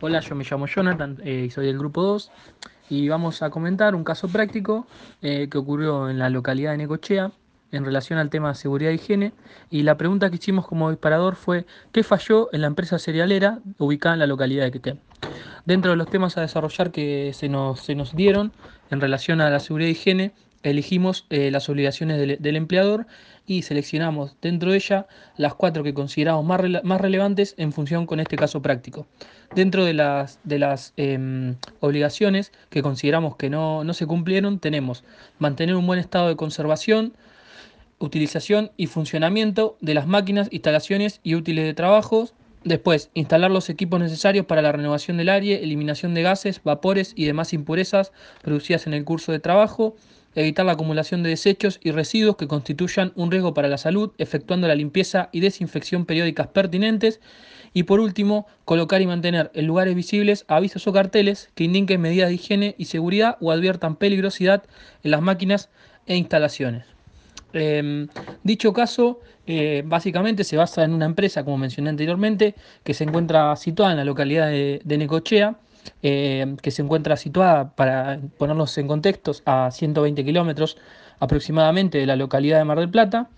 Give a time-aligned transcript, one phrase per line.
[0.00, 2.30] Hola, yo me llamo Jonathan eh, y soy del grupo 2
[2.88, 4.86] y vamos a comentar un caso práctico
[5.22, 7.32] eh, que ocurrió en la localidad de Necochea
[7.72, 9.32] en relación al tema de seguridad e higiene
[9.70, 14.14] y la pregunta que hicimos como disparador fue ¿qué falló en la empresa cerealera ubicada
[14.14, 15.00] en la localidad de Quequén?
[15.66, 18.52] Dentro de los temas a desarrollar que se nos, se nos dieron
[18.90, 20.32] en relación a la seguridad e higiene
[20.62, 23.06] elegimos eh, las obligaciones del, empleador
[23.46, 28.20] y seleccionamos dentro de ella las cuatro que consideramos más, más relevantes en función con
[28.20, 29.06] este caso práctico.
[29.54, 35.04] Dentro de las, de las em, obligaciones que consideramos que no, no se cumplieron tenemos
[35.38, 37.14] mantener un buen estado de conservación,
[37.98, 42.28] utilización y funcionamiento de las máquinas, instalaciones y útiles de trabajo,
[42.64, 47.24] Después, instalar los equipos necesarios para la renovación del aire, eliminación de gases, vapores y
[47.24, 49.94] demás impurezas producidas en el curso de trabajo,
[50.40, 54.68] evitar la acumulación de desechos y residuos que constituyan un riesgo para la salud, efectuando
[54.68, 57.20] la limpieza y desinfección periódicas pertinentes,
[57.72, 62.28] y por último, colocar y mantener en lugares visibles avisos o carteles que indiquen medidas
[62.28, 64.64] de higiene y seguridad o adviertan peligrosidad
[65.02, 65.70] en las máquinas
[66.06, 66.84] e instalaciones.
[67.52, 68.08] Em,
[68.42, 72.54] dicho caso, eh, básicamente se basa en una empresa, como mencioné anteriormente,
[72.84, 75.56] que se encuentra situada en la localidad de, Necochea,
[76.02, 80.76] eh, que se encuentra situada, para ponerlos en contextos, a 120 kilómetros
[81.20, 83.28] aproximadamente de la localidad de Mar del Plata,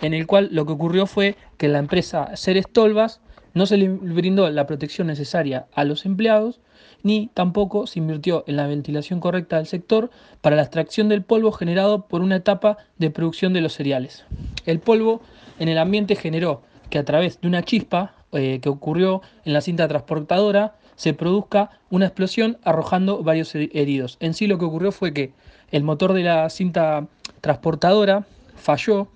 [0.00, 3.20] en el cual lo que ocurrió fue que la empresa Ceres Tolvas
[3.54, 6.60] no se le brindó la protección necesaria a los empleados,
[7.02, 11.52] ni tampoco se invirtió en la ventilación correcta del sector para la extracción del polvo
[11.52, 14.24] generado por una etapa de producción de los cereales.
[14.66, 15.22] El polvo
[15.58, 19.60] en el ambiente generó que a través de una chispa eh, que ocurrió en la
[19.60, 24.18] cinta transportadora se produzca una explosión arrojando varios heridos.
[24.20, 25.32] En sí lo que ocurrió fue que
[25.70, 27.06] el motor de la cinta
[27.40, 29.08] transportadora falló,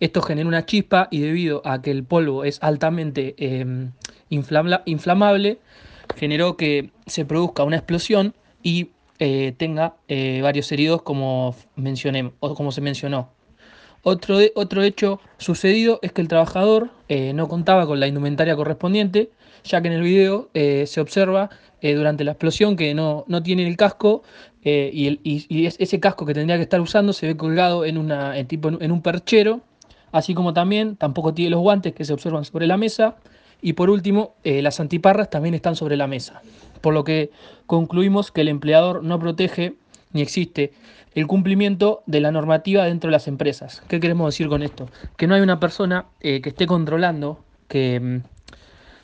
[0.00, 3.92] esto generó una chispa y debido a que el polvo es altamente em,
[4.28, 5.58] inflamable,
[6.16, 11.54] generó que se produzca una explosión y eh, tenga eh, varios heridos como
[12.40, 13.28] o como se mencionó.
[14.02, 19.30] Otro, otro hecho sucedido es que el trabajador eh, no contaba con la indumentaria correspondiente,
[19.64, 23.76] ya que en el video se observa durante la explosión que no, no tiene el
[23.76, 24.22] casco
[24.64, 28.90] y, ese casco que tendría que estar usando se ve colgado en, una, tipo, en
[28.90, 29.60] un perchero
[30.12, 33.16] así como también tampoco tiene los guantes que se observan sobre la mesa
[33.60, 36.42] y por último eh, las antiparras también están sobre la mesa,
[36.80, 37.30] por lo que
[37.66, 39.74] concluimos que el empleador no protege
[40.12, 40.72] ni existe
[41.14, 43.82] el cumplimiento de la normativa dentro de las empresas.
[43.88, 44.88] ¿Qué queremos decir con esto?
[45.16, 48.20] Que no hay una persona eh, que esté controlando que, mm,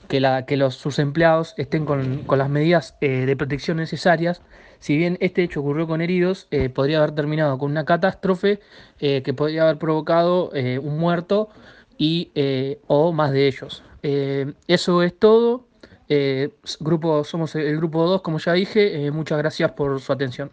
[0.08, 4.42] que, los, sus empleados estén con, las medidas eh, de protección necesarias.
[4.80, 8.60] Si bien este hecho ocurrió con heridos, eh, podría haber terminado con una catástrofe
[9.00, 11.50] eh, que podría haber provocado un muerto
[11.98, 12.30] y,
[12.86, 13.82] o más de ellos.
[14.02, 15.66] eso es todo.
[16.80, 19.10] grupo, somos el grupo 2, como ya dije.
[19.10, 20.50] muchas gracias por su atención.